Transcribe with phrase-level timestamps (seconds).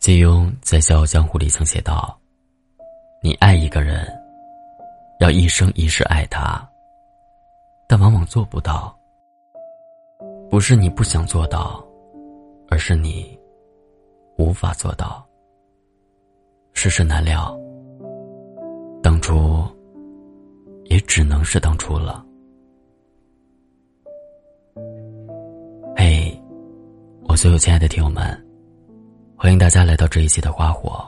[0.00, 2.18] 金庸在《笑傲江湖》里曾写道
[3.22, 4.08] ：“你爱一个人，
[5.18, 6.66] 要一生一世爱他，
[7.86, 8.98] 但往往做不到。
[10.48, 11.84] 不是你不想做到，
[12.70, 13.38] 而是你
[14.38, 15.22] 无法做到。
[16.72, 17.54] 世事难料，
[19.02, 19.62] 当初
[20.84, 22.24] 也只能是当初了。”
[25.94, 26.42] 嘿，
[27.28, 28.49] 我所有亲爱的听友们。
[29.42, 31.02] 欢迎大家来到这一期的花火。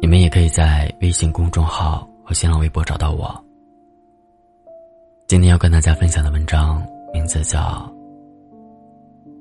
[0.00, 3.28] 你们也可以在微信公众号和新浪微博找到我。
[5.26, 6.80] 今天要跟大家分享的文章
[7.12, 7.58] 名字叫《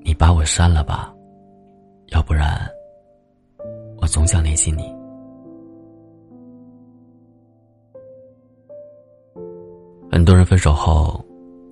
[0.04, 1.14] 你把我删了吧》，
[2.16, 2.68] 要不然
[4.02, 4.92] 我总想联系你。
[10.12, 11.24] 很多人分手后，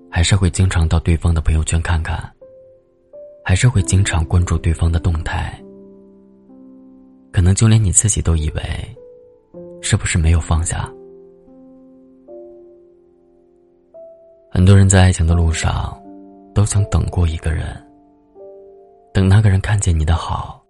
[0.08, 2.32] 还是会经常到对方的朋友圈看看。
[3.48, 5.58] 还是会经常关注对方的动态，
[7.32, 8.62] 可能就连你自己都以为，
[9.82, 10.92] 是不是没有放下？
[14.52, 15.98] 很多人在爱情的路上，
[16.54, 17.68] 都曾等过一个人，
[19.14, 20.62] 等那个人看见你的好，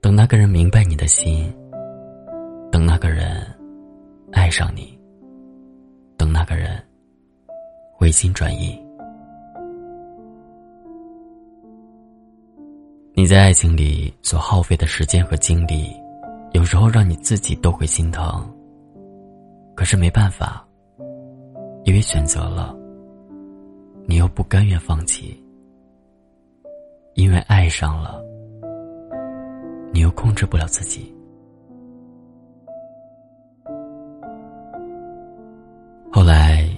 [0.00, 1.52] 等那个人明白你的心，
[2.70, 3.44] 等那个人
[4.30, 4.96] 爱上你，
[6.16, 6.80] 等那个人
[7.92, 8.80] 回心转意。
[13.22, 15.94] 你在爱情里所耗费的时间和精力，
[16.54, 18.52] 有时候让你自己都会心疼。
[19.76, 20.66] 可是没办法，
[21.84, 22.76] 因为选择了，
[24.06, 25.40] 你又不甘愿放弃；
[27.14, 28.20] 因为爱上了，
[29.92, 31.14] 你又控制不了自己。
[36.10, 36.68] 后来，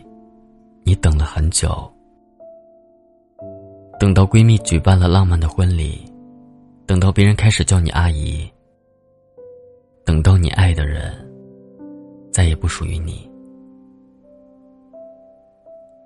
[0.82, 1.90] 你等了很久，
[3.98, 6.04] 等到闺蜜举办了浪漫的婚礼。
[6.86, 8.46] 等到别人开始叫你阿姨，
[10.04, 11.12] 等到你爱的人
[12.30, 13.28] 再也不属于你，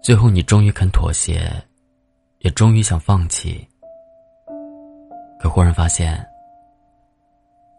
[0.00, 1.50] 最后你终于肯妥协，
[2.38, 3.67] 也终于想放弃，
[5.41, 6.25] 可忽然发现，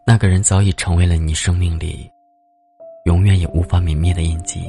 [0.06, 2.10] 那个人早已成为了你生命里
[3.06, 4.60] 永远也无法泯灭的印记。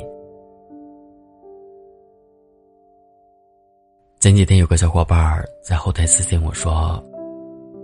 [4.21, 7.03] 前几天有个小伙伴在后台私信我说。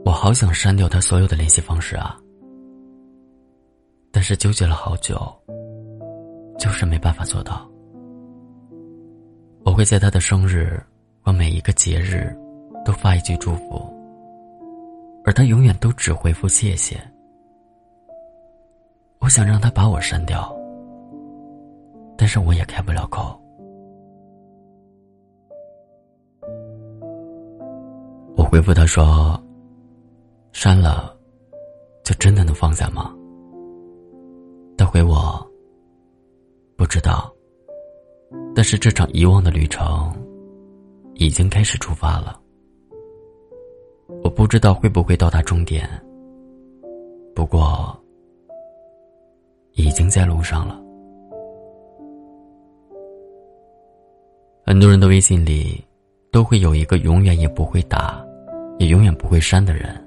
[0.07, 2.17] 我好想删掉他所有的联系方式啊，
[4.09, 5.19] 但是纠结了好久，
[6.57, 7.69] 就是没办法做到。
[9.65, 10.81] 我会在他的生日
[11.19, 12.33] 和每一个节日
[12.85, 13.85] 都发一句祝福，
[15.25, 16.97] 而他永远都只回复谢谢。
[19.19, 20.57] 我想让他把我删掉，
[22.17, 23.37] 但是我也开不了口。
[28.37, 29.37] 我回复他说。
[30.59, 31.15] 删了，
[32.03, 33.15] 就真的能放下吗？
[34.75, 35.39] 他回我，
[36.75, 37.31] 不知道。
[38.55, 40.11] 但是这场遗忘的旅程，
[41.13, 42.41] 已经开始出发了。
[44.23, 45.87] 我不知道会不会到达终点，
[47.35, 47.95] 不过，
[49.73, 50.81] 已经在路上了。
[54.65, 55.85] 很多人的微信里，
[56.31, 58.25] 都会有一个永远也不会打，
[58.79, 60.03] 也永远不会删的人。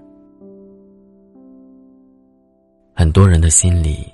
[3.00, 4.06] 很多人的心里，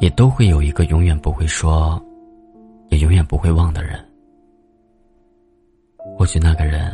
[0.00, 1.96] 也都会有一个永远不会说，
[2.88, 4.04] 也永远不会忘的人。
[6.16, 6.90] 或许那个人，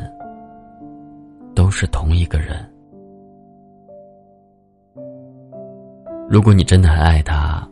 [1.55, 2.71] 都是同一个人。
[6.29, 7.67] 如果你真的很爱他，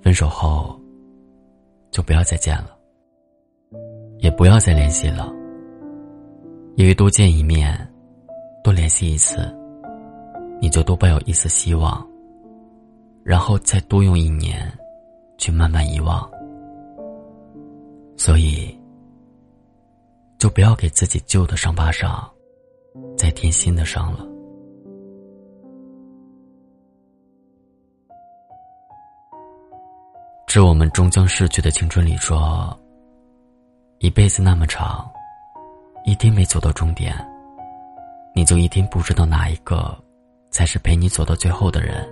[0.00, 0.74] 分手后，
[1.90, 2.70] 就不要再见了，
[4.20, 5.30] 也不要再联系了。
[6.76, 7.76] 因为多见一面，
[8.64, 9.54] 多联系一次，
[10.62, 12.07] 你就多抱有一丝希望。
[13.28, 14.72] 然后再多用一年，
[15.36, 16.26] 去慢慢遗忘。
[18.16, 18.74] 所以，
[20.38, 22.26] 就不要给自己旧的伤疤上，
[23.18, 24.26] 再添新的伤了。
[30.46, 32.74] 致我们终将逝去的青春里说
[34.00, 35.06] ：“一辈子那么长，
[36.06, 37.14] 一天没走到终点，
[38.34, 39.94] 你就一天不知道哪一个，
[40.50, 42.10] 才是陪你走到最后的人。”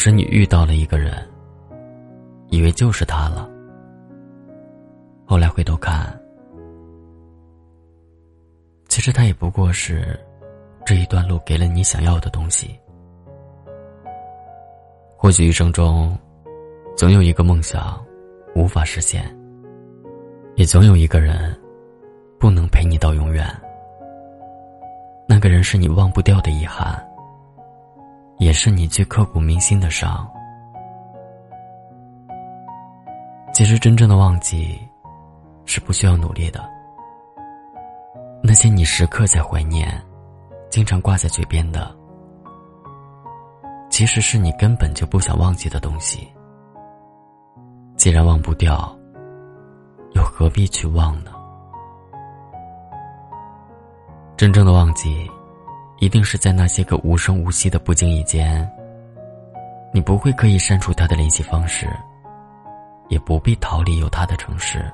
[0.00, 1.12] 是你遇到了一个人，
[2.48, 3.46] 以为就是他了，
[5.26, 6.18] 后来回头看，
[8.88, 10.18] 其实他也不过是
[10.86, 12.80] 这一段路给了你想要的东西。
[15.18, 16.18] 或许一生中，
[16.96, 18.02] 总有一个梦想
[18.54, 19.22] 无法实现，
[20.54, 21.54] 也总有一个人
[22.38, 23.46] 不能陪你到永远。
[25.28, 27.06] 那个人是你忘不掉的遗憾，
[28.40, 30.26] 也是你最刻骨铭心的伤。
[33.52, 34.80] 其实，真正的忘记
[35.66, 36.66] 是不需要努力的。
[38.42, 40.02] 那些你时刻在怀念、
[40.70, 41.94] 经常挂在嘴边的，
[43.90, 46.26] 其实是你根本就不想忘记的东西。
[47.96, 48.96] 既然忘不掉，
[50.14, 51.30] 又何必去忘呢？
[54.38, 55.30] 真正的忘记，
[56.00, 58.68] 一定是在那些个无声无息的不经意间。
[59.92, 61.86] 你不会刻意删除他的联系方式，
[63.08, 64.90] 也不必逃离有他的城市，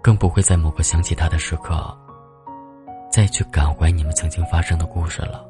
[0.00, 1.92] 更不会在某个想起他的时刻，
[3.10, 5.44] 再去感怀你们曾经发生的故事了。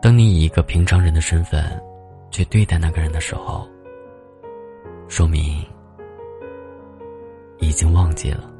[0.00, 1.64] 当你以一个平常人的身份
[2.30, 3.66] 去对待那个人的时候，
[5.08, 5.60] 说明
[7.58, 8.53] 已经忘记了。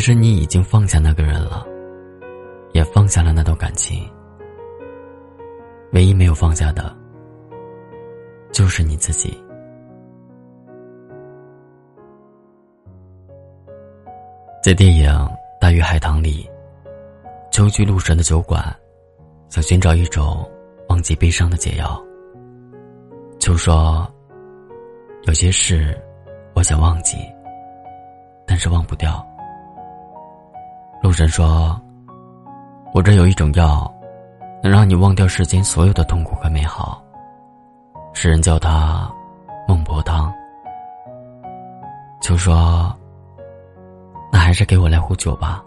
[0.00, 1.62] 其实你已经放下那个人了，
[2.72, 4.10] 也放下了那段感情。
[5.92, 6.96] 唯一没有放下的，
[8.50, 9.38] 就是你自己。
[14.62, 15.10] 在电影
[15.60, 16.48] 《大鱼海棠》里，
[17.52, 18.74] 秋居鹿神的酒馆，
[19.50, 20.50] 想寻找一种
[20.88, 22.02] 忘记悲伤的解药。
[23.38, 24.10] 秋说
[25.28, 25.94] ：“有些事，
[26.54, 27.18] 我想忘记。”
[28.48, 29.29] 但是忘不掉。
[31.02, 31.80] 陆神说
[32.92, 33.90] ：“我这有一种药，
[34.62, 37.02] 能让你忘掉世间所有的痛苦和美好。
[38.12, 39.10] 世人叫它
[39.66, 40.32] 孟婆汤。”
[42.20, 42.94] 秋说
[44.30, 45.64] ：“那还是给我来壶酒吧。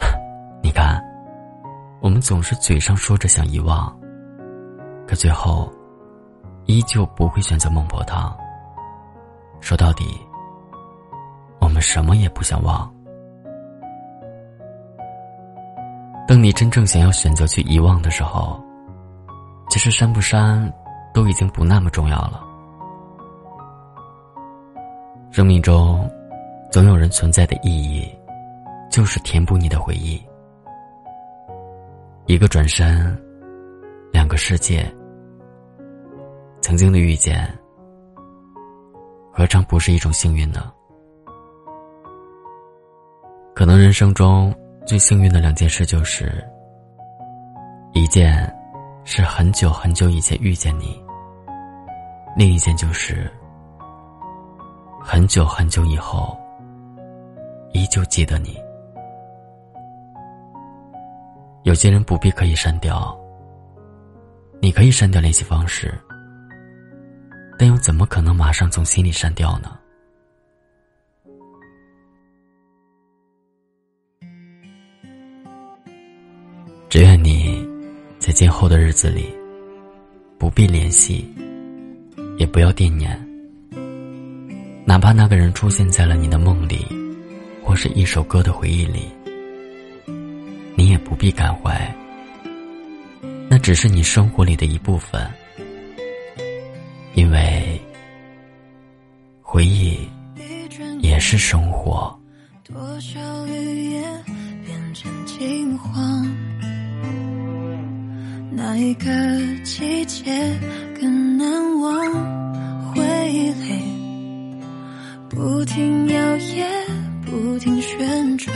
[0.60, 1.00] 你看，
[2.00, 3.96] 我们总是嘴上说着想遗忘，
[5.06, 5.72] 可最后，
[6.64, 8.36] 依旧不会选择孟婆汤。
[9.60, 10.04] 说到底。”
[11.58, 12.92] 我们什么也不想忘。
[16.26, 18.60] 当你真正想要选择去遗忘的时候，
[19.70, 20.72] 其实删不删，
[21.14, 22.42] 都已经不那么重要了。
[25.30, 26.10] 生命中，
[26.72, 28.10] 总有人存在的意义，
[28.90, 30.20] 就是填补你的回忆。
[32.26, 33.16] 一个转身，
[34.12, 34.92] 两个世界，
[36.60, 37.48] 曾经的遇见，
[39.32, 40.72] 何尝不是一种幸运呢？
[43.54, 44.52] 可能人生中
[44.86, 46.32] 最幸运的两件事，就是
[47.92, 48.54] 一件
[49.02, 50.96] 是很久很久以前遇见你，
[52.36, 53.28] 另一件就是
[55.00, 56.38] 很久很久以后
[57.72, 58.56] 依旧记得你。
[61.64, 63.18] 有些人不必刻意删掉，
[64.60, 65.92] 你可以删掉联系方式，
[67.58, 69.76] 但又怎么可能马上从心里删掉呢？
[78.36, 79.34] 今后的日子里，
[80.36, 81.26] 不必联系，
[82.36, 83.18] 也不要惦念。
[84.84, 86.86] 哪怕那个人出现在了你的梦里，
[87.64, 89.08] 或是一首歌的回忆里，
[90.74, 91.90] 你也不必感怀。
[93.48, 95.26] 那只是你生活里的一部分，
[97.14, 97.80] 因为
[99.40, 99.98] 回忆
[101.00, 102.14] 也是生活。
[102.64, 104.24] 多少语言
[104.62, 106.05] 变成惊慌。
[108.56, 109.04] 哪一个
[109.64, 110.24] 季节
[110.98, 112.94] 更难忘？
[112.94, 113.82] 回忆里
[115.28, 116.64] 不停摇曳，
[117.26, 118.54] 不停旋转，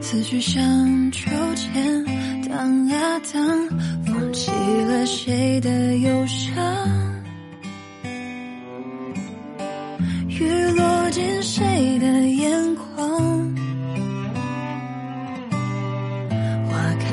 [0.00, 2.04] 思绪像秋千
[2.48, 3.68] 荡啊荡，
[4.06, 5.68] 风起了谁的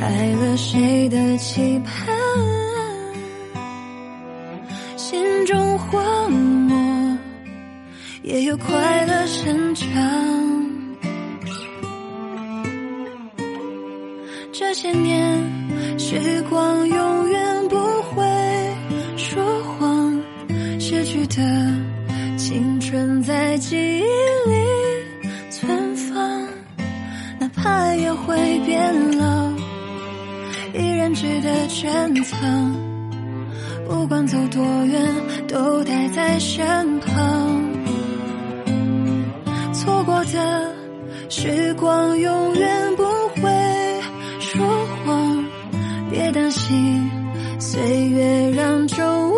[0.01, 2.17] 开了谁的期盼？
[4.97, 7.17] 心中荒漠，
[8.23, 9.87] 也有快乐生长。
[14.51, 15.37] 这些年，
[15.99, 18.25] 时光永远不会
[19.17, 20.19] 说谎，
[20.79, 21.43] 逝去的
[22.37, 24.01] 青春在记忆
[24.49, 24.65] 里
[25.51, 26.47] 存放，
[27.39, 29.30] 哪怕也会变老。
[31.21, 32.75] 值得珍藏，
[33.87, 35.15] 不管走多远，
[35.47, 37.61] 都带在身旁。
[39.71, 40.73] 错过的
[41.29, 43.03] 时光，永远不
[43.39, 43.51] 会
[44.39, 44.65] 说
[45.05, 45.45] 谎。
[46.09, 47.11] 别担心，
[47.59, 49.30] 岁月让皱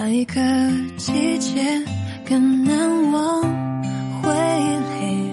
[0.00, 0.40] 哪一个
[0.96, 1.60] 季节
[2.24, 3.42] 更难忘？
[4.22, 4.30] 回
[4.62, 5.32] 忆里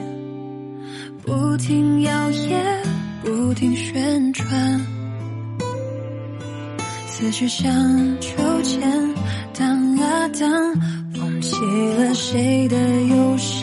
[1.22, 2.58] 不停摇曳，
[3.24, 4.50] 不停旋转，
[7.06, 7.72] 思绪像
[8.20, 8.82] 秋千
[9.54, 10.74] 荡啊荡，
[11.14, 11.56] 风起
[12.00, 13.55] 了谁的忧伤。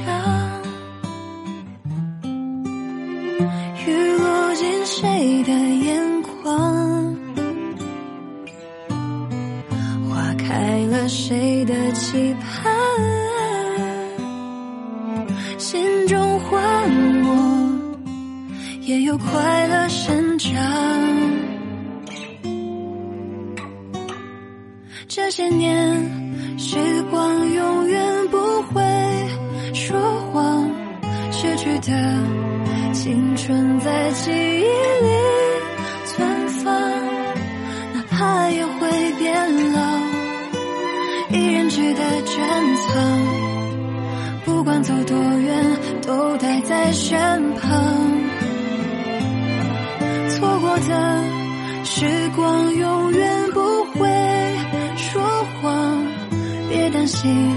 [31.82, 32.92] 的。
[32.92, 35.08] 青春在记忆里
[36.04, 36.72] 存放，
[37.94, 39.80] 哪怕也会变老，
[41.30, 42.92] 依然值得珍藏。
[44.44, 47.70] 不管走多远，都待在身旁。
[50.28, 51.24] 错过的
[51.84, 54.08] 时光永远不会
[54.96, 55.22] 说
[55.60, 56.06] 谎，
[56.68, 57.56] 别担心，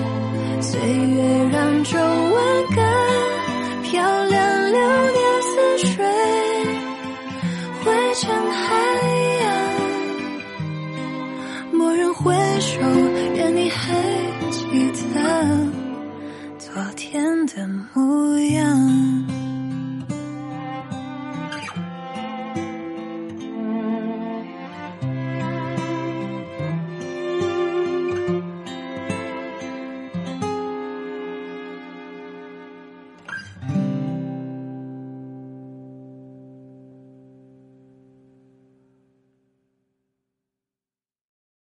[0.62, 2.85] 岁月让皱纹更